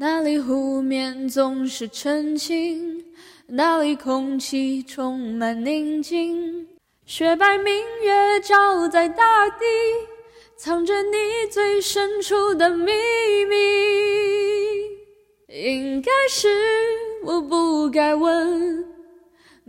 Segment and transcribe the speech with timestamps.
[0.00, 3.04] 哪里湖面总是澄清，
[3.48, 6.64] 哪里空气充满宁静。
[7.04, 7.74] 雪白明
[8.04, 9.64] 月照在大地，
[10.56, 11.16] 藏着你
[11.50, 12.92] 最深处的秘
[13.48, 13.56] 密。
[15.48, 16.48] 应该是
[17.24, 18.86] 我不该问，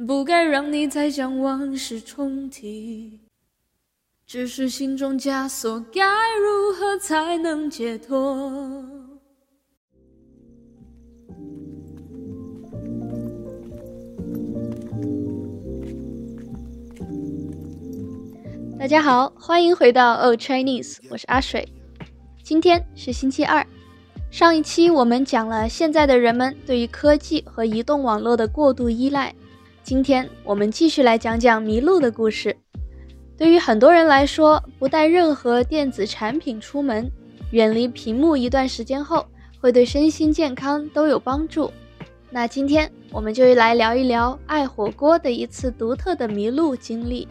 [0.05, 3.19] 不该让你再将往事重提。
[4.27, 6.03] 只是心中枷锁，该
[6.37, 8.98] 如何才能解脱？
[18.79, 21.67] 大家好，欢迎回到 Oh Chinese，我是阿水。
[22.41, 23.65] 今天是星期二。
[24.31, 29.33] 上一期我们讲了现在的人们对于科技和移动网络的过度依赖。
[29.83, 32.55] 今天我们继续来讲讲迷路的故事。
[33.37, 37.11] 对于很多人来说，不带任何电子产品出门，
[37.51, 39.25] 远离屏幕一段时间后，
[39.61, 41.71] 会对身心健康都有帮助。
[42.29, 47.27] 那今天我们就来聊一聊爱火锅的一次独特的迷路经历。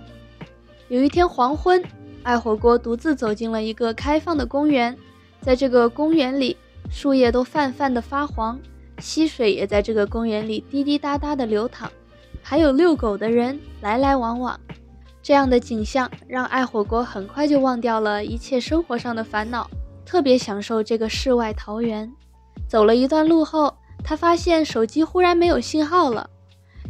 [0.88, 1.82] 有一天黄昏，
[2.22, 4.96] 爱火锅独自走进了一个开放的公园。
[5.40, 6.56] 在这个公园里，
[6.90, 8.58] 树叶都泛泛的发黄，
[8.98, 11.90] 溪水也在这个公园里滴滴答答的流淌，
[12.42, 14.58] 还有遛狗的人来来往往。
[15.22, 19.70] 这样的景象让爱火锅很快就忘掉了一切生活上的烦恼，
[20.08, 22.10] 特别享受这个世外桃源。
[22.66, 26.30] 走了一段路后，他发现手机忽然没有信号了，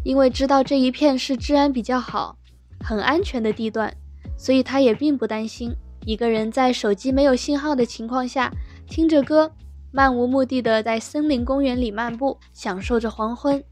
[0.05, 2.37] 因为知道这一片是治安比较好。
[2.81, 3.93] 很安全的地段，
[4.37, 5.75] 所以他也并不担心
[6.07, 8.53] 一个人在手机没有信号的情况下，
[8.87, 9.51] 听着歌，
[9.91, 13.63] 漫无目的的在森林公园里漫步，享受着黄昏。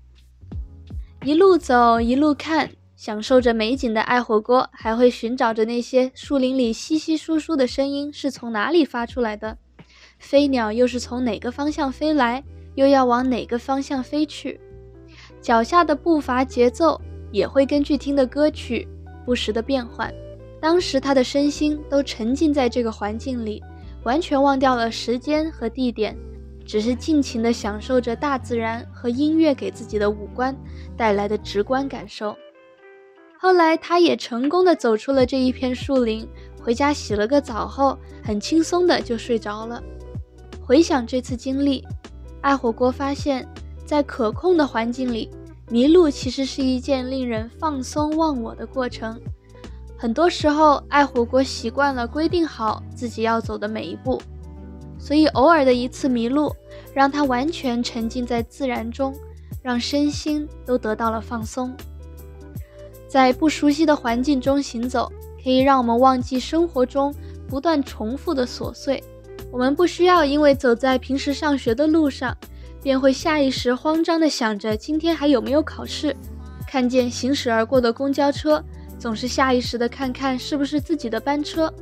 [1.22, 9.58] 一路走一路看，享受着美景的爱火锅，还会寻找着那些树林里稀稀疏疏的声音是从哪里发出来的，
[10.18, 12.42] 飞鸟又是从哪个方向飞来，
[12.74, 14.58] 又要往哪个方向飞去，
[15.42, 16.98] 脚下的步伐节奏
[17.30, 18.88] 也会根据听的歌曲。
[19.26, 20.10] 不时的变换，
[20.60, 23.62] 当时他的身心都沉浸在这个环境里，
[24.04, 26.16] 完全忘掉了时间和地点，
[26.64, 30.56] 只是尽情的享受着大自然和音乐给自己的五官
[30.96, 32.34] 带来的直观感受。
[33.38, 36.28] 后来，他也成功的走出了这一片树林，
[36.60, 39.82] 回家洗了个澡后，很轻松的就睡着了。
[40.64, 41.84] 回想这次经历，
[42.40, 43.46] 爱火锅发现，
[43.84, 45.30] 在可控的环境里。
[45.68, 49.20] 迷路其实是一件令人放松忘我的过程。
[49.98, 54.22] 很多时候，爱火锅习惯了规定好自己要走的每一步，
[54.96, 56.54] 所以偶尔的一次迷路，
[56.94, 59.12] 让他完全沉浸在自然中，
[59.60, 61.76] 让身心都得到了放松。
[63.08, 65.10] 在不熟悉的环境中行走，
[65.42, 67.14] 可以让我们忘记生活中
[67.48, 69.02] 不断重复的琐碎。
[69.50, 72.36] 我们不需要因为走在平时上学的路上。
[72.82, 76.14] 便会下意识慌张地想着今天还有没有考试，
[76.68, 78.62] 看见行驶而过的公交车，
[78.96, 81.72] 总是下意识地看看是不是自己的班车，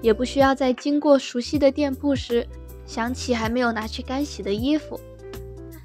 [0.00, 2.44] 也不需要在经过熟悉的店铺时
[2.84, 4.98] 想起还没有拿去干洗的衣服。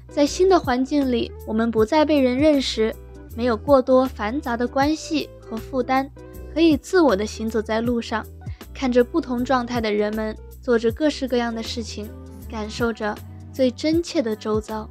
[0.08, 2.92] 在新的环境里，我们不再被人认识，
[3.36, 6.08] 没有过多繁杂的关系和负担，
[6.52, 8.24] 可以自我的行走在路上，
[8.72, 12.08] 看着不同状态的人们做着各式各样的事情，
[12.50, 13.14] 感受着。
[13.52, 14.90] 最真切的周遭，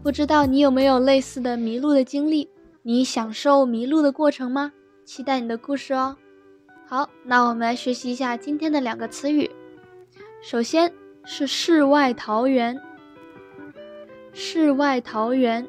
[0.00, 2.48] 不知道你有没有类似的迷路的经历？
[2.82, 4.72] 你享受迷路的过程吗？
[5.04, 6.16] 期待你的故事哦。
[6.86, 9.50] 好，那我们来学习一下今天的两个词语。
[10.40, 10.92] 首先
[11.24, 12.80] 是世外桃源。
[14.32, 15.66] 世外桃源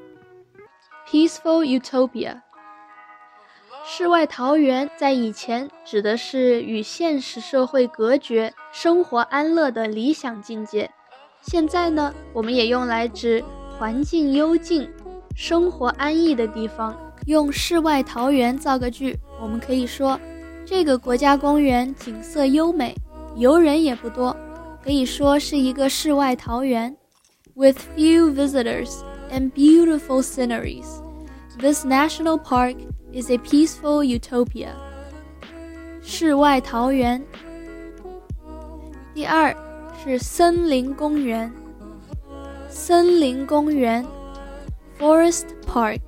[1.09, 2.41] ，peaceful utopia。
[3.87, 10.89] 世外桃源在以前指的是与现实社会隔绝、生活安乐的理想境界。
[11.41, 13.43] 现在呢，我们也用来指
[13.77, 14.91] 环境幽静、
[15.35, 16.99] 生活安逸的地方。
[17.27, 20.19] 用世外桃源造个句，我们可以说，
[20.65, 22.95] 这个国家公园景色优美，
[23.35, 24.35] 游人也不多，
[24.83, 26.95] 可以说是一个世外桃源。
[27.55, 29.01] With few visitors
[29.31, 30.99] and beautiful sceneries,
[31.59, 32.75] this national park
[33.13, 34.69] is a peaceful utopia.
[36.01, 37.23] 世外桃源。
[39.13, 39.55] 第二。
[40.07, 41.51] 是森林公园。
[42.69, 44.05] 森林公园
[44.99, 45.99] ，forest park。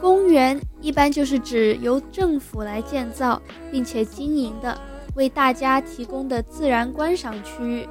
[0.00, 4.80] 公园一般就是指由政府来建造并且经营的，
[5.14, 7.86] 为大家提供的自然观赏区域。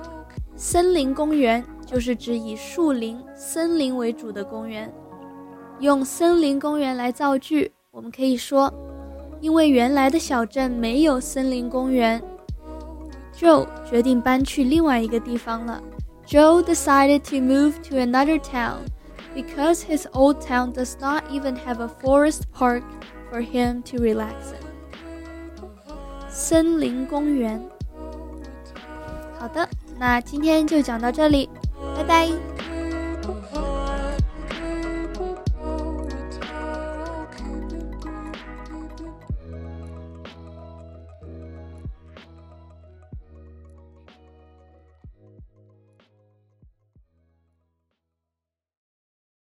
[0.55, 4.91] 森林公园就是指以树林、森林为主的公园。
[5.79, 8.73] 用森林公园来造句，我们可以说，
[9.39, 12.21] 因为原来的小镇没有森林公园。
[13.33, 15.81] Joe 决定搬去另外一个地方了
[16.27, 18.79] ，Joe decided to move to another town
[19.33, 22.83] because his old town does not even have a forest park
[23.31, 24.67] for him to relax in.
[26.29, 27.61] 森林公园。
[29.37, 31.49] 好的，那今天就讲到这里，
[31.95, 32.78] 拜拜。